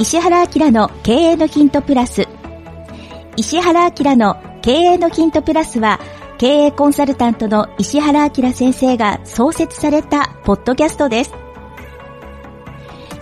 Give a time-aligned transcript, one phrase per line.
[0.00, 2.26] 石原明の経営のヒントプラス。
[3.36, 6.00] 石原明の経営のヒントプラスは
[6.38, 11.34] 経営コンサルタントの石原明先生が創設されたポッドキャストです。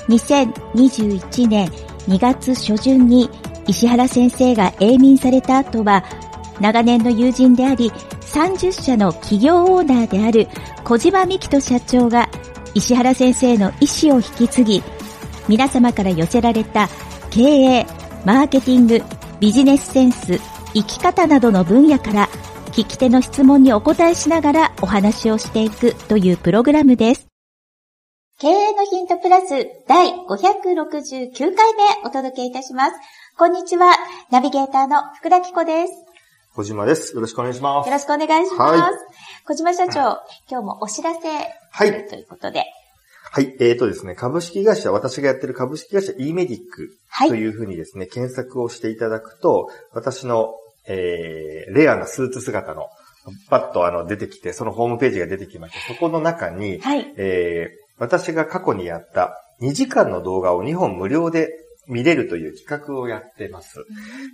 [0.08, 1.66] 2021年
[2.06, 3.28] 2月初旬に
[3.66, 6.04] 石原先生が永眠された後は
[6.60, 7.90] 長年の友人であり
[8.20, 10.46] 30社の企業オーナーである
[10.84, 12.30] 小島美希人社長が
[12.74, 14.82] 石原先生の意思を引き継ぎ
[15.48, 16.88] 皆様から寄せられた
[17.30, 17.86] 経営、
[18.24, 19.02] マーケティング、
[19.40, 20.38] ビジネスセンス、
[20.74, 22.28] 生き方などの分野から
[22.72, 27.26] 聞き手の質問にお答えしながらお話をしていくというプログラムです。
[28.40, 29.48] 経営のヒントプラス
[29.88, 32.92] 第569回目お届けいたします。
[33.36, 33.94] こんにちは。
[34.30, 35.92] ナビゲーターの福田紀子です。
[36.54, 37.14] 小島です。
[37.14, 37.86] よろしくお願いします。
[37.86, 38.80] よろしくお願いします。
[38.80, 38.92] はい
[39.46, 40.18] 小島社長、
[40.50, 41.20] 今日もお知らせ
[41.70, 42.66] はいということで。
[43.30, 43.56] はい。
[43.60, 50.54] えーとですね、株式会社、私がやってる株式会社 e メディックはいというふうにですね、検索をしていただくと、私の、
[50.86, 52.88] えー、レアなスーツ姿の、
[53.50, 57.12] パッとあの出てきて、そのホームページが出てきまして、そこの中に、はい。
[57.16, 61.50] えー、私が過去にやった2時間の動画を2本無料で
[61.88, 63.84] 見れるという企画をやってます。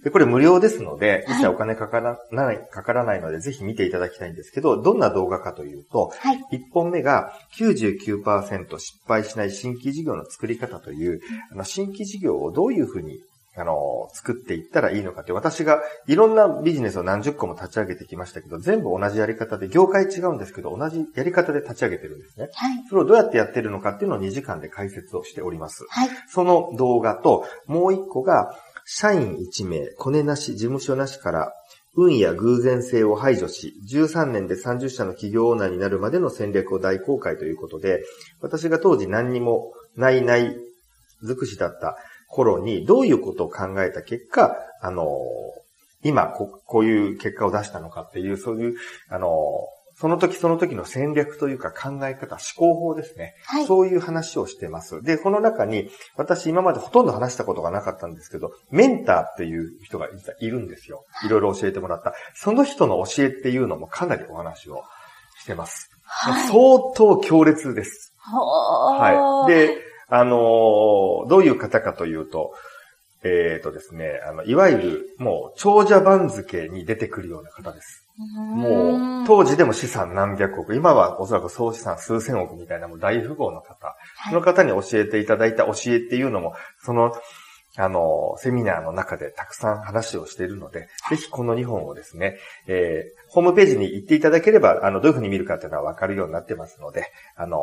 [0.02, 6.38] で、これ無料ですので、はい一切お金かからない、かからないので、ぜひ見ていただきたいんですけど、どんな動画かというと、はい。
[6.52, 11.20] 1本目が99%失敗しない新規事業の作り方という、
[11.52, 13.20] あの新規事業をどういうふうに
[13.56, 22.48] あの、作っていったらいいのかって、私がいろんなビジネスを何十個も立ち上げてきましたけど、全部同じやり方で、業界違うんですけど、同じやり方で立ち上げてるんですね。
[22.52, 22.84] はい。
[22.88, 25.86] それをどうやってやってるのかっていうのを2時間で解説をしております。
[25.88, 26.08] はい。
[26.28, 31.52] その動画と、もう一個が、社員1名、コネなし、事務所なしから、
[31.96, 38.02] 運や偶然性を排除し、13年で30社の企業オーナーになるまでの戦略を大公開ということで、
[38.40, 40.56] 私が当時何にもないない
[41.22, 41.96] 尽くしだった
[42.34, 45.06] 頃に、どういうことを考えた結果、あの、
[46.02, 48.74] 今こ、こういう結果を出したのかっていう、そういう、
[49.08, 49.30] あの、
[49.96, 53.34] その時その時の戦略というか考え方、思考法ですね。
[53.46, 53.66] はい。
[53.66, 55.02] そういう話をしてます。
[55.02, 61.04] で、この中に、私今までほとんど話したことがなかったんですけど、メンターっていう人が実はいるんですよ。
[61.24, 62.12] いろいろ教えてもらった。
[62.34, 64.82] その人の教えっていうのもかなりお話を
[65.40, 65.88] してます。
[66.02, 66.48] はい。
[66.48, 68.12] 相当強烈です。
[68.18, 69.14] ほはい。
[69.14, 72.52] ー、で、あのーどういう方かというと、
[73.24, 78.06] えっ、とですね、あの、いわゆる、もう、長者番付に出てくるような方です。
[78.36, 83.96] もう、当時でも資産何百億、今はおそらく総資産数千億みたいなもう大富豪の方、
[84.28, 87.14] その方に教えていただいた教えっていうのも、その、
[87.76, 97.58] あの、セミナーの中でたくさん話をしているので、ぜひこの2本をですね、えーホームページに行っていただければ、あの、どういうふうに見るかっていうのはわかるようになってますので、あの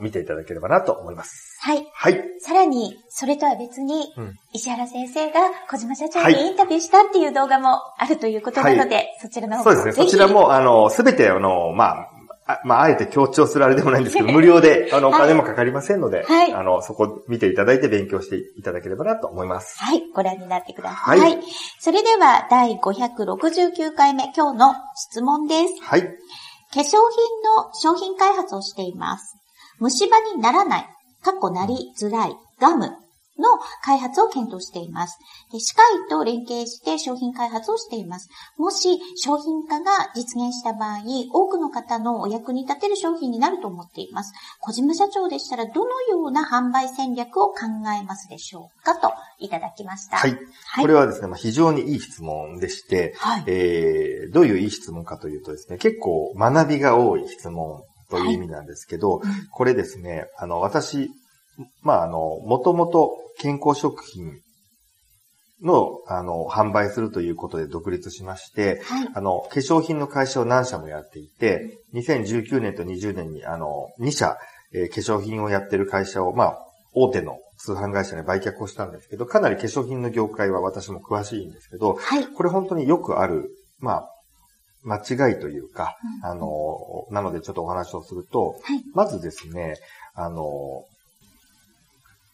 [0.00, 1.58] 見ていただければなと思います。
[1.60, 1.86] はい。
[1.94, 2.20] はい。
[2.40, 5.40] さらに、それとは別に、うん石原先生が
[5.70, 10.04] 小島社長はいにインタビューしたっていう動画もあるということなので、そちらの方もそうですね。
[10.04, 12.10] そちらも、あの、すべて、あの、まあ、
[12.48, 19.76] あまあ、あえて強調するあれでもないんですけど、 無料で、あの、お金もかかりませんので、はいあの、そこ見ていただいて勉強していただければなと思います。
[19.82, 21.20] はい、ご覧になってください。
[21.20, 21.38] はい
[21.80, 25.74] それでは、第569回目、今日の質問です。
[25.82, 26.02] はい。
[26.02, 26.08] 化
[26.80, 29.36] 粧品の商品開発をしています。
[29.78, 30.88] 虫歯にならない、
[31.22, 33.05] かっこなりづらい、ガム
[33.38, 35.18] の開発を検討しています。
[35.52, 38.28] で歯科医と連携して商品開発をしています。
[38.56, 41.02] もし商品化が実現した場合、
[41.32, 44.32] 多くの方のお役に立てる商品になると思っています。
[44.60, 47.56] 小島社長でしたらどのような販売戦略を考
[48.00, 50.16] えますでしょうかといただきました。
[50.16, 50.32] はい。
[50.32, 50.82] はい。
[50.82, 53.44] これはですね、まあ、非常にいい質問でして、はい。
[53.46, 61.10] えー、どういういい質問かというとですね、結構学びが多い質問という意味なんですけど、うんこれですね、あの、私、
[61.82, 64.40] まあ、あの、もともと健康食品
[65.62, 69.08] の、あの、販売するということで独立しまして、はい。
[69.14, 74.36] あの、化粧品の会社を何社もやっていて、2019年と20年に、あの、2社、
[74.72, 76.58] えー化粧品をやってる会社を、まあ、
[76.92, 82.26] 大手の通販会社に売却をしたんですけど、かなり化粧品の業界は私も詳しいんですけど、はい。
[82.26, 84.10] これ本当によくある、まあ、
[84.82, 88.82] 間違いというか、うんあの、なのでちょっとお話をすると、はい。
[88.94, 89.76] まずですね、
[90.14, 90.84] あの、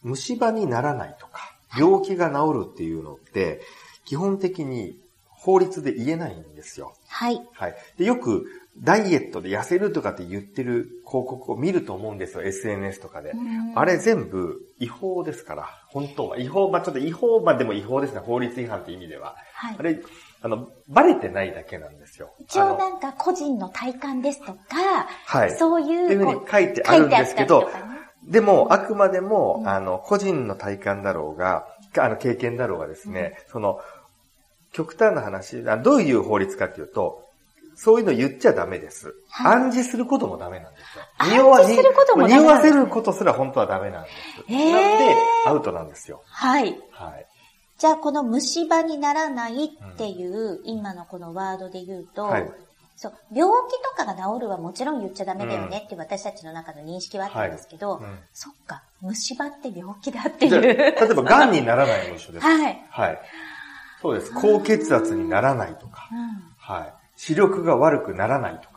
[0.03, 3.61] 虫歯にならないとか、病気が治るっていうのって、
[4.05, 4.97] 基本的に
[5.29, 6.93] 法律で言えないんですよ。
[7.07, 7.41] はい。
[7.53, 7.75] はい。
[7.97, 8.45] で、よく、
[8.79, 13.33] ダイエットで痩せるとかって言ってる広告を見ると思うんですよ、SNS とかで。
[13.75, 16.39] あれ全部違法ですから、本当は。
[16.39, 19.35] 違法、まあちょっと違法、まあでも違法ですね、法律違反って意味では。
[19.53, 19.83] はいあ。
[19.83, 20.01] れ、
[20.41, 22.33] あの、バレてないだけなんですよ。
[22.39, 24.57] 一応なんか個人の体感ですとか、
[25.27, 25.55] はい。
[25.55, 27.69] そういうっていうふうにこ書いてあるんですけど
[28.27, 31.67] でも、あくまでも、うんあの、個人の体感だろうが、
[31.97, 33.79] あの経験だろうがですね、その、
[34.71, 37.23] 極端な話、あどういう法律かっていうと、
[37.75, 39.15] そういうの言っちゃダメです。
[39.29, 41.03] はい暗示することもダメなんですよ。
[41.17, 44.53] 暗匂わ示することもダメなんですね匂わせることすら本当はダメなんです。
[44.53, 45.15] へーなんで、
[45.47, 46.21] アウトなんですよ。
[46.25, 46.77] はい。
[46.91, 47.25] はい。
[47.77, 52.51] じゃあ、この虫歯にならないっていう、今のこのワードで言うと、はい
[52.95, 60.61] そう、病気とかが治るはもちろん言っちゃダメだよねって私たちの中の認識はあったんですけど、はいうんそっか、虫歯って病気だっていう。
[60.61, 62.45] 例えば、癌にならないも一緒です。
[62.45, 62.85] はい。
[62.89, 63.19] はい。
[64.01, 64.33] そうです。
[64.33, 66.93] 高血圧にならないとか、うんはい。
[67.15, 68.72] 視力が悪くならないとか、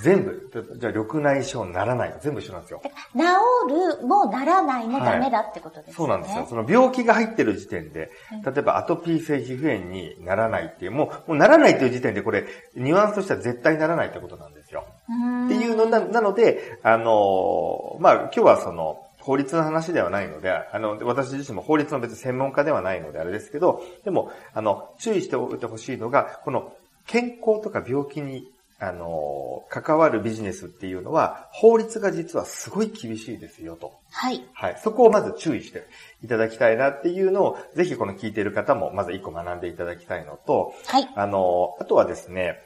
[0.00, 2.82] 全部、じゃあ、緑内障にならないと全部一緒なんですよ。
[3.12, 5.94] 治るもならないもダメだってことですね。
[5.94, 6.46] そうなんですよ。
[6.48, 8.10] その病気が入ってる時点で、
[8.44, 14.84] 例えばアトピー性皮膚炎にならないっていう、もう、もうならないという時点でこれ、ニュアンスとしては絶対ならないってことなんですよ。
[15.08, 26.72] うんっていうのな、なので、あのーまあ、今日はその、法律の話ではないので、あの、私自身も法律の別に専門家ではないのであれですけど、でも、あの、注意しておいてほしいのが、この、
[27.06, 28.50] 健康とか病気に、
[28.80, 33.92] あのー関わるビジネスっていうのは、法律が実はすごい厳しいですよと。
[34.10, 34.42] はい。
[34.54, 34.80] はい。
[34.82, 35.86] そこをまず注意して
[36.24, 41.08] いただきたいなっていうのを、ぜひこの聞いている方も、まず一個学んでいただきたいのと、はい。
[41.14, 42.60] あの、あとはですね、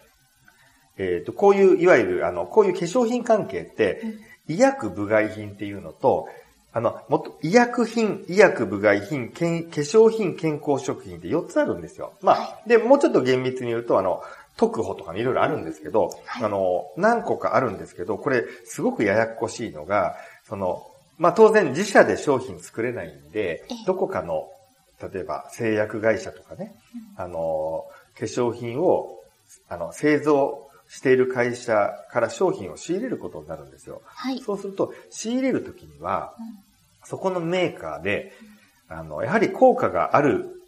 [0.97, 4.03] えっ、と、こういう、いわゆる、あの、こういう化粧品関係って、
[4.47, 6.29] 医薬部外品っていうのと、
[6.75, 12.15] あの、もっと、医薬品、医薬部外品、化粧品、健康食品って4つあるんですよ。
[12.23, 14.23] まあ、で、もうちょっと厳密に言うと、あの、
[14.57, 20.17] 特保とかねいろいろあるんですけど、はいあの、何個かあるんですけど、これ、すごくややこしいのが、
[20.47, 20.87] その、
[21.19, 24.49] まあ当然自社で商品作れないんでええ、どこかの、
[25.13, 26.75] 例えば製薬会社とかね、
[27.17, 27.85] あの、
[28.19, 29.19] 化粧品を、
[29.69, 34.03] あの、製造している会社から商品を仕入れることになるんですよ。
[34.05, 34.41] はい。
[34.41, 36.35] そうすると、仕入れるときには、
[37.05, 38.33] そこのメーカーで、
[38.89, 40.62] あの、やはり効果がある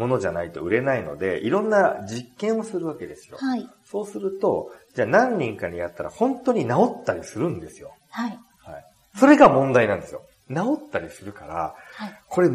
[0.00, 3.36] ものじゃないと売れないので、いろんな実験をするわけですよ。
[3.38, 3.68] はい。
[3.84, 7.92] そうすると、じゃあ何人かにやったら本当に治ったりするんですよ。
[8.08, 8.38] はい。
[8.64, 8.84] はい。
[9.14, 10.22] それが問題なんですよ。
[10.48, 12.20] 治ったりするから、はい。
[12.28, 12.54] これ治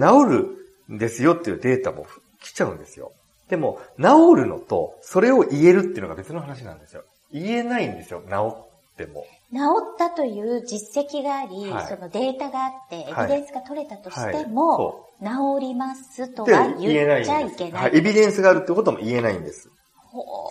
[0.89, 2.07] るんですよっていうデータも
[2.41, 3.11] 来ちゃうんですよ。
[3.47, 7.03] でも、治るのと、それを言えるっていうのが別の話なんですよ。
[7.31, 8.55] 言えないんですよ、治
[8.95, 9.25] っても。
[9.51, 9.57] 治
[9.93, 15.27] ったという実績があり、はいそのデータがあって、エはいビデンスが取れたとしてはいも、治
[15.59, 17.55] りますとは言えないん言っちゃい。
[17.55, 17.83] けない。
[17.83, 17.97] はい。
[17.97, 19.69] エビデンスがあるってことも言えないんです。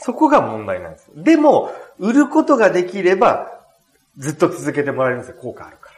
[0.03, 1.11] そこが問題なんです。
[1.17, 3.51] でも、売ることができれば、
[4.19, 5.37] ずっと続けてもらえるんですよ。
[5.41, 5.95] 効果あるから。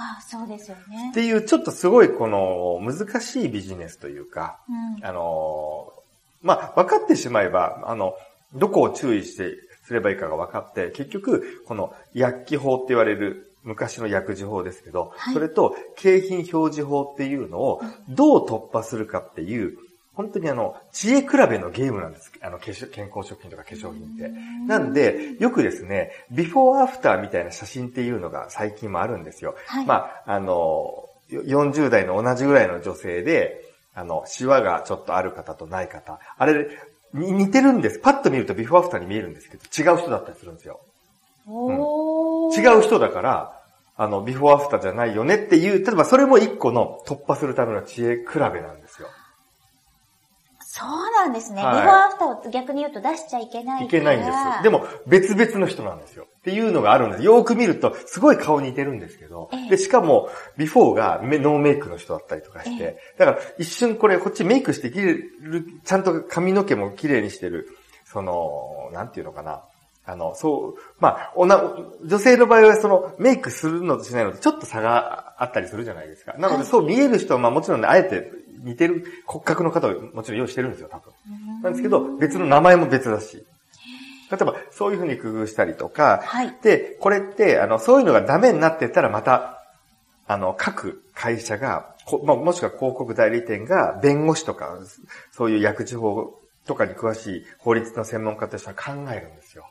[0.00, 1.14] ああ、そうですよねっ。
[1.14, 5.04] ていう、ちょっとすごいこの難しいビジネスというか、うん。
[5.04, 5.98] あのー
[6.40, 8.14] まあ、分かってしまえば、あの、
[8.54, 9.56] どこを注意して
[9.88, 19.78] すればいいかが分かって、結局、この薬機法って言われる昔の薬事法ですけど、はいそれと景品表示法っていうのをどう突破するかっていう、
[20.14, 22.30] 本当にあの、知恵比べのゲームなんです。
[22.42, 24.30] あの、健康食品とか化粧品って。
[24.66, 29.54] なんで、よくですね、ビフォーアフターみたいな写真っていうのが最近もあるんですよ。
[29.66, 33.64] はいまあ、あの、よ40代の同じぐらいの女性で、
[33.94, 36.20] あの、シワがちょっとある方とない方。
[36.36, 36.68] あれ、
[37.12, 37.98] に似てるんです。
[37.98, 40.80] パッと見るとビフォーアフターに見えるんですけど、違う人だったりするんですよ。
[41.46, 43.60] おー違う人だから、
[43.96, 49.08] あの、ビフォーアフターじゃないよねっていう、例えばそれも一個の突破するための知恵比べなんですよ。
[50.70, 51.64] そうなんですね。
[51.64, 53.82] はいビフォーアフターを逆に言うと出しちゃいけないから。
[53.86, 54.62] いけないんです。
[54.62, 56.26] でも、別々の人なんですよ。
[56.40, 57.22] っていうのがあるんです。
[57.22, 67.70] よーく見ると、すごい顔似てるんですけどええ、で、しかも、ビフォーがノーメイクの人だったりとかしてえ、だから一瞬これ、こっちメイクしてきれる、ちゃんと髪の毛も綺麗にしてる、
[68.04, 69.62] その、なんていうのかな。
[70.08, 71.62] あの、そう、まあ、おな、
[72.02, 76.32] 女性の場合はその、メイクするのとしないのとちょっと差があったりするじゃないですか。
[76.38, 78.32] なので、はいそう見える人は、まあもちろんね、あえて
[78.64, 81.12] 似てる骨格の方をもちろん用意してるんですよ、多分。
[81.62, 83.44] なんですけど、別の名前も別だし。
[84.30, 89.62] 例えば、そういうふうに工夫したりとか、はいで、これって、あの、そういうのがダメになってったら、また、
[90.26, 94.78] あの、各会社が、こまあ、もしくは広告代理店が、弁護士とか、
[95.32, 96.38] そういう薬事法
[96.68, 99.66] とかに詳しい法律の専門家としては考えるんですよ。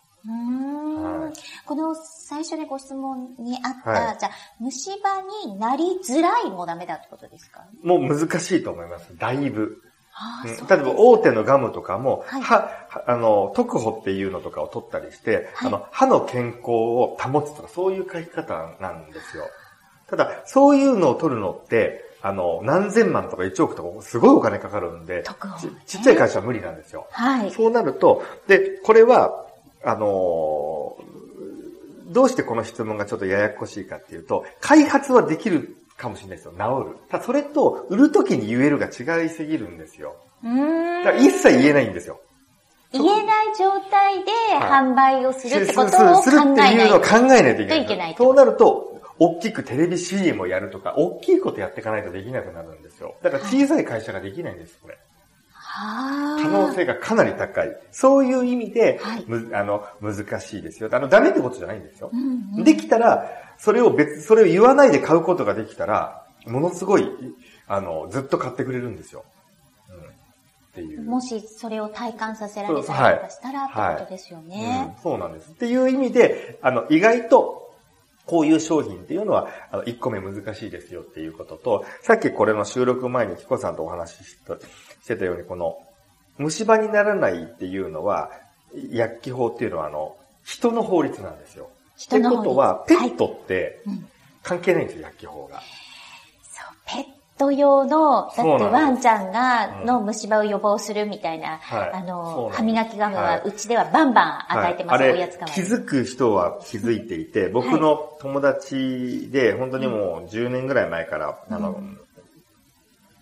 [1.66, 7.66] この最初でご質問にあった、はいじゃあ、虫歯になりづらいもダメだってことですか？
[7.84, 9.16] もう難しいと思います。
[9.18, 9.62] だいぶ。
[9.64, 9.78] うん
[10.20, 12.44] あそう例えば大手のガムとかも、はい
[13.06, 19.44] あの、特保っていうのとかを取ったりして、はいあの、歯の健康を保つとか、そういう書き方なんですよ。
[20.10, 27.06] ただ、そういうのを取るのって、あの、何千万とか1億とか、すごいお金かかるんで、特保ちちっちゃい会社は無理なんですよ。
[27.12, 27.52] はい。
[27.52, 29.46] そうなると、で、これは、
[29.88, 31.18] あのー
[32.10, 36.54] どうしてこの質問がちょっとややこしいかっていうと、開発はできるかもしれないですよ。
[36.54, 36.98] 治る。
[37.10, 40.16] ただそれと、売るときに言えるが違いすぎるんですよ。
[40.44, 42.20] うーんだから一切言えないんですよ。
[42.94, 47.80] 言えない状態ではい販売をするってことを考するっていいうのを考えないといけない。
[47.80, 53.16] といけないそうなると、大きくテレビ CM をやるとか、大きいことやっていかないとできなくなるんですよ。
[53.22, 54.98] だから小さい会社ができないんです、これ。
[55.78, 57.78] は可能性がかなり高い。
[57.92, 60.90] そういう意味で、はいむあの、難しいですよ。
[60.92, 62.10] あの、ダメってことじゃないんですよ。
[62.12, 62.20] うん
[62.58, 67.08] うんできたら、それを別、それを言わないで買うことができたら、ものすごい、
[67.68, 69.26] あの、ずっと買ってくれるんですよ。
[69.90, 69.98] うん。
[69.98, 70.10] っ
[70.74, 71.04] ていう。
[71.04, 73.68] もしそれを体感させられたりとかしたらっ
[73.98, 74.94] てことですよね。
[74.98, 75.52] うん、そうなんです。
[75.52, 77.67] っていう意味で、あの、意外と、
[78.28, 84.38] こういう商品っていうのは、あの、1個目難しいですよっていうことと、さっきこれの収録前にキコさんとお話しし
[85.08, 85.78] てたように、この、
[86.38, 88.32] 虫歯にならないっていうのは、
[88.92, 91.70] 薬機法っていうのは、あの、人の法律なんですよ。
[91.96, 94.08] 人の法律ってことは、ペットってうん
[94.48, 95.62] 関係ないんですよ、薬機法が。
[97.40, 101.92] そう、ペット用の、だってワンちゃんが、うんの虫歯を予防するみたいな、はい。
[101.94, 103.42] あの、歯磨きガムははい。
[103.46, 105.68] うちではバンバン与えてます、はい、おやつ代わりに。
[105.68, 112.00] 気づく人は気づいていて、僕の友達で、本当にもう10年ぐらい前から、あの、うん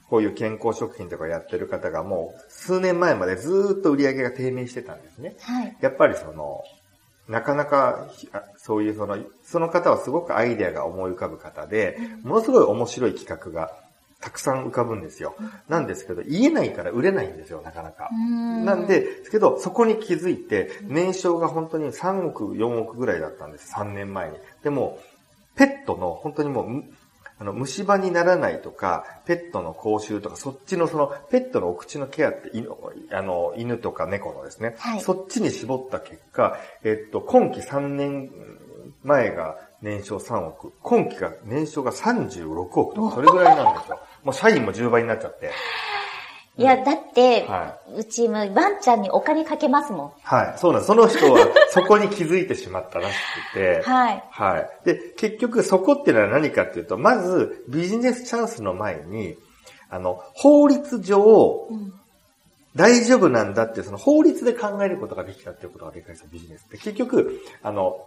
[0.07, 5.35] こういう健康食品とかやってる方がもう数年前までずーっと売り上げが低迷してたんですね。
[5.41, 5.75] はい。
[5.81, 6.63] やっぱりその、
[7.27, 8.07] なかなか、
[8.57, 13.71] そういうその、その方はすごくアイデアが思い浮かぶ方で、ものすごい面白い企画が
[14.25, 15.35] たくさん浮かぶんですよ。
[15.69, 18.09] なんですけど、言えないから売れないんですよ、なかなか。
[18.11, 24.37] ななんで、ですけど、そこに気づいて、年商が本当に3億、4億ぐらいだったんです、3年前に。
[24.63, 24.97] でも、
[25.55, 26.83] ペットの、本当にもうむ、
[27.37, 32.69] あの、虫歯にならないとか、ペットの口臭とか、そっちのその、ペットのお口のケアって、犬
[33.11, 38.31] あの、犬とか猫のですね、はいそっちに絞った結果、えっと、今期3年
[39.03, 43.99] 前が年商3億、今期が年商が36億とか、それぐらいなんですよ。
[44.25, 45.51] もう社員も10倍になっちゃって。
[46.57, 50.57] いや、だって、はうちもワンちゃんにお金かけますもはい。
[50.57, 50.87] そうなんです。
[50.87, 53.15] その人は そこに気づいてしまったらし
[53.53, 53.79] くて。
[53.79, 53.81] ん。
[53.83, 54.23] はい。
[54.31, 54.69] はい。
[54.85, 59.37] で、結局そこっていうのは何かっていうと、まずビジネスチャンスの前に、
[59.89, 61.93] あの、法律上、うん
[62.75, 66.77] 大丈夫なんだってその法律で考えることができたっていうことがでかいですよ、ビジネスって。
[66.77, 68.05] 結局、あの、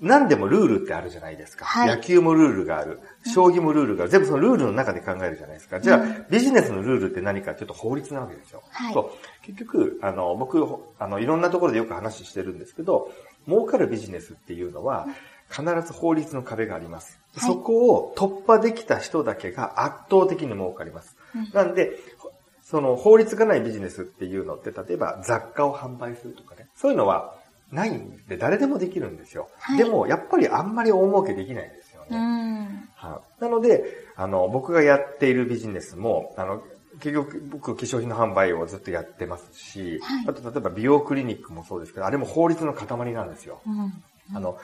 [0.00, 1.64] 何でもルールってあるじゃないですか。
[1.64, 3.00] はい野球もルールがある。
[3.32, 4.10] 将棋もルールがある。
[4.10, 5.80] 全部そのルールの中で考えるじゃないですか。
[5.80, 8.62] じゃあ、うんビジネスのルールって何かっていうと法律なわけですよ。
[8.70, 9.10] はいそう
[9.46, 10.62] 結局、あの、僕、
[10.98, 13.10] あの、いろんなところでよく話してるんですけど、
[13.46, 15.06] 儲かるビジネスっていうのは、
[15.50, 17.18] 必ず法律の壁があります。
[17.34, 21.16] はいそこを突破できた人だけが圧倒的に儲かります。
[21.34, 21.92] うんなんで、
[22.62, 27.35] その法律がないビジネスっていうのって、例えば雑貨を販売するとかね、そういうのは
[27.70, 29.48] ないんで誰でもできるんですよ。
[29.58, 32.18] はいでも、やっぱりあんまり大儲けできないんですようね。
[32.18, 32.88] ん。
[32.94, 33.42] はい。
[33.42, 33.84] なので、
[34.16, 36.62] あの、僕がやっているビジネスも、あの、
[37.00, 43.60] 結局、僕、化粧品の販売をずっとやってますし、はいあと、例えば美容クリニックもそうですけど、あれも法律の塊なんですよ。
[43.66, 43.92] うん。
[44.34, 44.58] あの、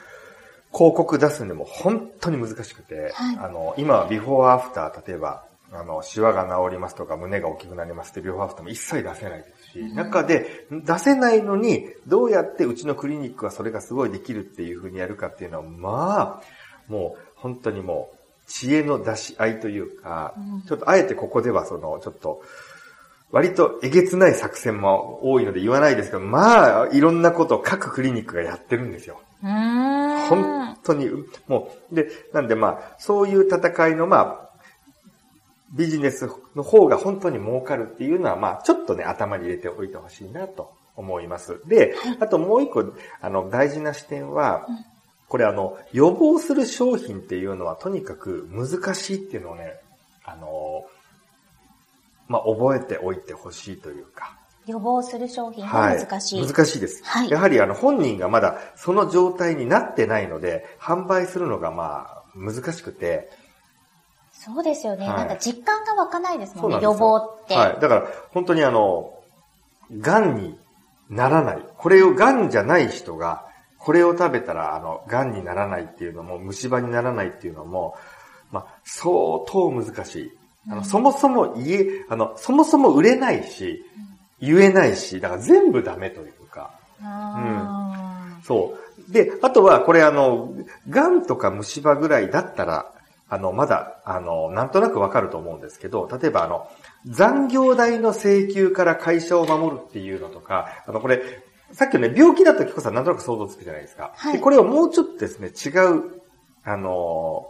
[0.73, 5.45] 広告出すのも本当に難しくて、はいあの、今はビフォーアフター、例えば、
[5.75, 9.95] あの、シワが治りますとか、胸が大きくなりますってビフォーアフターも一切出せないですし、うん。
[9.95, 16.41] 中で出せないのに、どうやってうちのクリニックはそれがすごいできるっていう風にやるかっていうのは、まあ、
[16.87, 20.61] もう本当にもう、知恵の出し合いというか、うん。
[20.63, 22.41] ちょっとあえてここではその、ちょっと、
[23.31, 29.19] 割とえげつない作戦も多いので言わないですけど、まあ、いろんなことを各クリニックがやってるんですよ。
[29.41, 31.09] 本当に、
[31.47, 34.52] もう、で、なんでまあ、そういう戦いのまあ、
[35.73, 41.59] ビジネスの方が本当に儲かるっていうのは、まあ、ちょっとね、頭に入れておいてほしいなと思います。
[41.65, 44.67] で、あともう一個、あの、大事な視点は、
[45.27, 49.73] これあの、予防する商品っていうのはとにかく難しいっていうのをね、
[50.23, 50.85] あの、
[52.27, 56.39] まあ、覚えておいてほしいというか、予防する商品が難しい。
[56.39, 57.03] はい、難しいです。
[57.03, 63.29] はいやはりあの本人がまだその状態になってないので、販売するのがまあ難しくて、
[64.45, 65.07] そうですよね。
[65.07, 67.55] はいなんか実感が湧かないですもんなん予防って。
[67.55, 67.79] はい。
[67.79, 69.13] だから本当にあの、
[69.99, 70.57] 癌に
[71.09, 71.63] ならない。
[71.77, 73.45] これを癌じゃない人が、
[73.77, 77.95] これを食べたらあの、癌にならないっていうのも、虫歯にならないっていうのも、
[78.51, 79.11] まあ、相
[79.47, 80.31] 当難しい。
[80.69, 83.83] あの、そもそも言え、あの、そもそも売れないし、
[84.39, 86.71] 言えないし、だから全部ダメというか。
[87.01, 88.77] あそ
[89.09, 89.11] う。
[89.11, 90.53] で、あとは、これあの、
[90.89, 92.91] 癌とか虫歯ぐらいだったら、
[93.33, 96.69] あの、まだ、あの、なんとなくわかると思うんですけど、例えばあの、
[97.07, 101.23] 残業代の請求から会社を守るっていうのとか、あの、これ、
[101.71, 104.11] さっきのね、病気だとキコさんなんとなく想像つくじゃないですか。
[104.15, 106.21] はいでこれをもうちょっとですね、違う、
[106.63, 107.47] あの、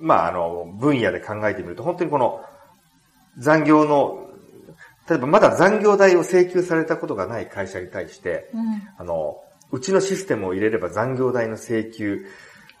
[0.00, 2.44] まあ、あの、分野で考えてみると、本当にこの、
[3.38, 4.28] 残業の、
[5.10, 12.24] 例えばまだ残業代を請求されたことがない会社に対して、うん、あの、うちのシステムを入れれば残業代の請求、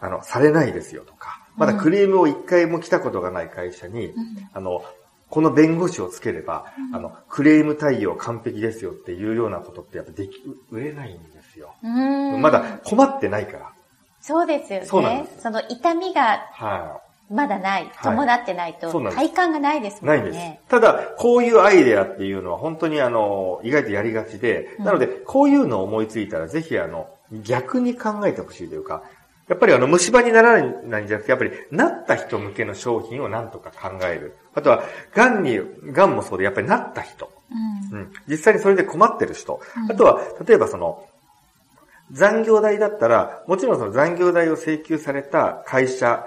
[0.06, 4.84] あの、されないですよとか、まだクレームを一回も来たことがない会社に、うん、あの、
[5.28, 11.74] この弁護士をつければ、うん、あの、クレーム対応完璧ですよっていうようなことってやっぱでき、売れないんですよ。
[11.82, 13.72] まだ困ってないから。
[14.20, 14.86] そうですよね。
[14.86, 15.42] そうなんです。
[15.42, 17.34] その痛みが、はい。
[17.34, 20.20] まだない、伴ってないと、体感がないですもんね。
[20.22, 20.70] ないんです。
[20.70, 27.08] ただ、こういうアイデアっていうのは本当にあの、意外とやりがちで、なので、こういうのを思いついたら、ぜひあの、
[27.42, 29.02] 逆に考えてほしいというか、
[29.48, 34.34] やっぱりあの、虫歯にならないんじゃなくて、やっぱり、なった人向けの商品を何とか考える。
[34.54, 34.82] あとは、
[35.14, 35.60] 癌に、
[35.92, 37.30] 癌もそうで、やっぱりなった人。
[37.92, 38.12] うん、うん。
[38.26, 39.60] 実際にそれで困ってる人。
[39.76, 41.06] うん、あとは、例えばその、
[42.10, 46.26] 残業代だったら、もちろんその残業代を請求された会社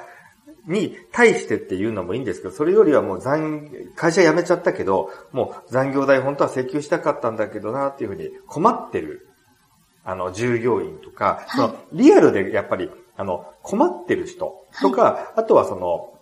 [0.68, 9.28] に対してっていうのもいいんですけど、それよりはもう残、会社辞めちゃったけど、もう残業代本当は請求したかったんだけどなっていうふうに困ってる、
[10.04, 16.18] あの、従業員とか、はい、そのリアルでやっぱりあの、困ってる人とか、はい、あとはその、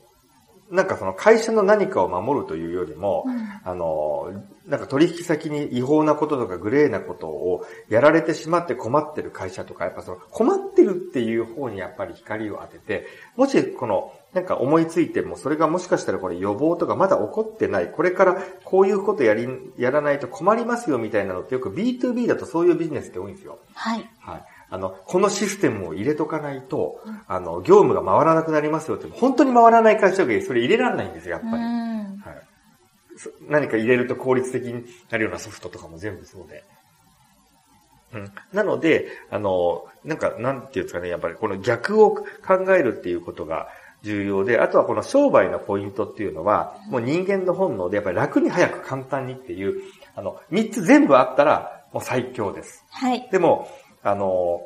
[0.72, 4.32] なんかその会社の何かを守るというよりも、うん、あの、
[4.66, 19.48] なんか取引先に違法なこととかグレーなことをやられてしまって困ってる会社とか、やっぱその困ってるっていう方にやっぱり光を当てて、もしこのなんか思いついても、それがもしかしたらこれ予防とかまだ起こってない、これからこういうことやり、
[19.80, 23.58] やらないと困りますよみたいなのってよく B2B だとそういうビジネスって多いんですよ。
[23.74, 24.08] はい。
[24.20, 24.44] はい。
[24.70, 31.54] あの、このシステムを入れとかないと、うん、あの、業務が回らなくなりますよって、本当に回らない会社がそれ入れられないんですよ、やっぱり。
[31.54, 32.44] はい、
[33.50, 36.64] 何か入れると効率的になるようなソフトとかも全部そうで。
[38.14, 42.26] うん、なので、あの、なんか、なんていうんですかね、やっぱりこの逆を考
[42.70, 43.68] えるっていうことが
[44.04, 49.82] 重要で、あとはこの商売のポイントっていうのは、もう人間の本能でやっぱり楽に早く簡単にっていう、
[50.16, 52.86] あの、三つ全部あったらもう最強です。
[52.92, 53.28] はい。
[53.32, 53.70] でも、
[54.04, 54.62] あの、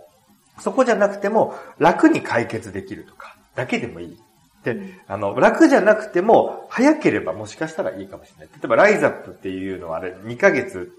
[0.59, 4.17] そこじゃなくても楽に解決できるとか、だけでもいい。
[4.63, 8.49] で、あの、楽じゃなくても、早ければもしかしたらいいかもしれない。
[8.53, 10.91] 例えば、ライザップっていうのはあれ、2ヶ月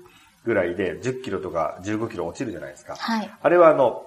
[0.44, 2.96] ぐらいで10キロとか15キロ落ちるじゃないですか。
[2.96, 3.30] はい。
[3.40, 4.06] あれはあの、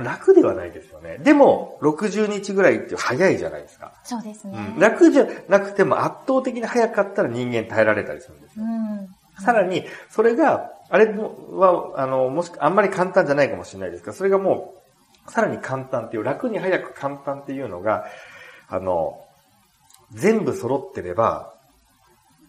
[0.00, 1.18] 楽ではないですよね。
[1.18, 3.92] でも、60日ぐらいって早いじゃないですか。
[4.04, 4.72] そうですね。
[4.74, 8.64] うん、楽じゃなくても圧倒的に早かったら人間耐えられたりするんですよ。
[8.64, 14.74] うん、さらに、それが、あれは、あの、もし、あんまり簡単じゃないかもしれないですが、それがも
[15.26, 18.06] う、さらに簡単っていう、楽に早く簡単っていうのが、
[18.68, 19.24] あの、
[20.12, 21.54] 全部揃ってれば、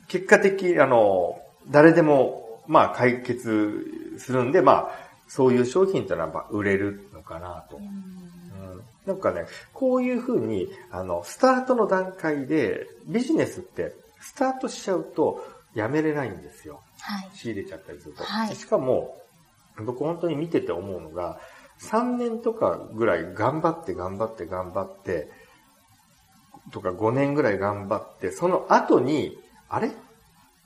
[0.07, 3.85] 結果的、あの、誰でも、まあ、解決
[4.17, 7.77] するんで、まあ、そういう商品ってのは、売れるのかなと。
[7.77, 16.81] うん、なんかね、こういうふうに、あの、スタートの段階で、ビジネスって、スタートしちゃうと、やめれないんですよ。
[16.99, 18.23] はい、仕入れちゃったりすると。
[18.23, 19.15] はい、しかも、
[19.85, 21.39] 僕本当に見てて思うのが、
[21.81, 25.29] 3年とかぐらい頑張って頑張って頑張って、
[26.71, 29.37] とか5年ぐらい頑張って、その後に、
[29.69, 29.91] あれ？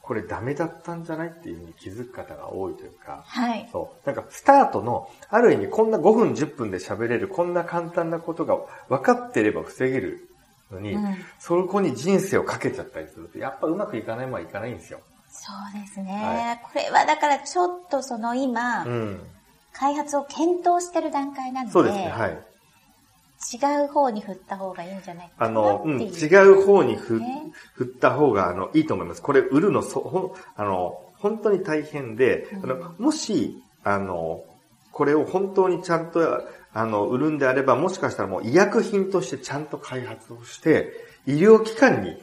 [0.04, 1.30] これダメだったんじゃない？
[1.30, 3.70] っていうふうに気づく方が多いというか、はい。
[3.72, 4.06] そう。
[4.06, 8.58] なんかスタートの、ある意味こんな5分10分で喋れる、こんな簡単なことが
[8.90, 10.30] 分かってれば防げる
[10.72, 15.00] のに、うん、そこに人生をかけちゃったりすると、やっぱうまくいかないもんはいかないんですよ。
[15.32, 16.12] そうですね。
[16.12, 19.22] はい、これはだからちょっとその今、うん、
[19.72, 22.38] 開発を検討してる段階なので、そうですね、はい。
[23.52, 26.08] 違う方に振った方がいいんじゃないかなあの、うん、違
[26.48, 27.22] う方に振
[27.74, 29.22] 振った方が、あの、いいと思います。
[29.22, 34.44] これ、売るの、そ、ほあの、本当に大変で、うん、あの、もし、あの、
[34.92, 40.92] これを本当にちゃんと、あの、売るんであれば、もしかしたらもう医薬品としてちゃんと開発をして、
[41.26, 42.18] 医療機関に、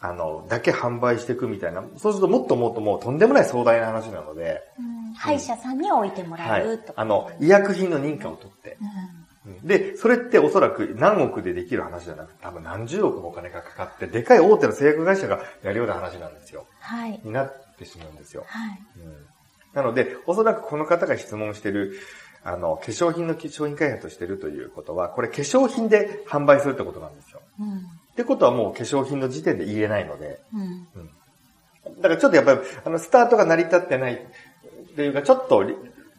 [0.00, 1.82] あの、だけ販売していくみたいな。
[1.96, 4.62] そうするともっともっともうとんでもない壮大な話なので。
[4.78, 8.76] うん、歯医者さんに置いてもらう、はい、とあの、医薬品の認可を取って。
[8.80, 9.23] うん、
[9.62, 16.66] で、それっておそらく何億でできる話じゃなくて、多分何十億もお金がかかって、でかい大手の製薬会社がやるような話なんですよ。
[16.80, 17.20] はい。
[17.22, 18.44] になってしまうんですよ。
[18.46, 18.82] はい。
[18.98, 19.26] うん、
[19.74, 21.98] なので、おそらくこの方が質問してる、
[22.42, 27.40] あの、化粧品の商品開発をしてるということは、これ化粧品で販売するってことなんですよ。
[27.60, 27.80] うん、っ
[28.16, 35.62] てことはもう化粧品の時点で言えないので、うん、うん、だからちょっとやっぱり、あの、スタートが成り立ってないっていうか、ちょっと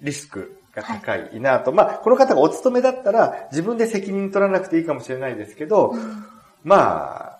[0.02, 6.26] リスクが高いなと、はい、まあ、この方がお勤めだったら自分で責任取らなくていいかもしれないですけど、うん、
[6.64, 7.40] ま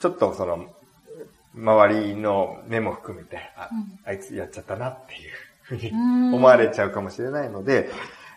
[0.00, 0.66] ちょっとその、
[1.54, 3.70] 周りの目も含めて、あ、
[4.04, 5.30] あいつやっちゃったなっていう。
[5.66, 7.90] ふうに思われちゃうかもしれないので、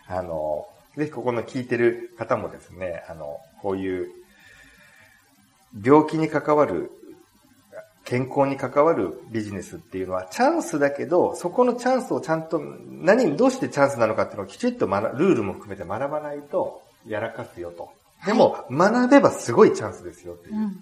[0.08, 4.10] あの、ぜひここの聞いてる方もですね、あの、こういう、
[5.82, 6.90] 病気に関わる、
[8.04, 17.90] 健康に関わるビジネスっていうのはチャンスだけど、そこのチャンスをちゃんと、何、どうしてチャンスなのかっていうのをきちっと学ルールも含めて学ばないと、やらかすよと。
[18.26, 20.56] でも、学べばすごいチャンスですよっていう。
[20.56, 20.72] うん、っ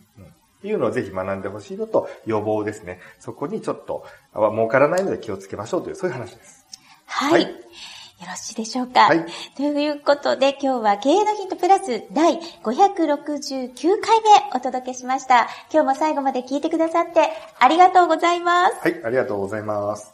[0.63, 3.01] ていうのをぜひ学んでほしいのと、予防ですね。
[3.19, 4.05] そこにちょっと、
[4.35, 6.67] 儲からないので気をつけましょうという、そういう話です。
[7.07, 7.55] はい、はい
[8.21, 9.03] よろしいでしょうか？
[9.03, 9.25] はい。
[9.57, 15.49] ということで、今日は経営のヒントプラス第569回目お届けしました。
[15.73, 18.75] 今日も最後まで聞いてくださってありがとうございます。
[18.83, 20.13] はい、ありがとうございます。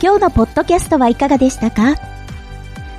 [0.00, 1.96] 今日のポッドキャストはいかがでしたか？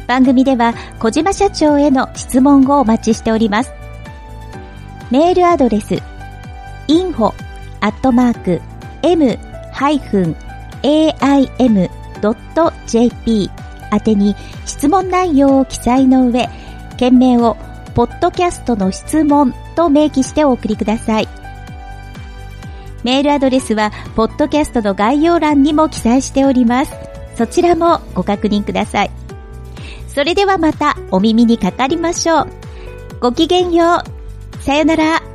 [0.07, 3.71] 番組では小島社長への質問をお待ちしております。
[5.09, 5.95] メールアドレス
[6.89, 7.33] info
[7.79, 8.61] アットマーク
[9.03, 10.35] m-aim
[12.17, 13.49] .jp
[13.91, 16.49] 宛てに質問内容を記載の上、
[16.97, 17.57] 件名を
[17.95, 21.27] ポッドキャストの質問と明記してお送りください。
[23.03, 26.91] メールアドレスは、ポッドキャストの概要欄にも記載しております。
[27.37, 29.11] そちらもご確認ください。
[30.07, 32.47] それではまたお耳にかかりましょう。
[33.19, 34.03] ごきげんよ
[34.59, 34.63] う。
[34.63, 35.26] さよなら。